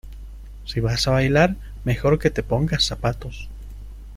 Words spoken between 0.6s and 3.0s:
si vais a bailar, mejor que te pongas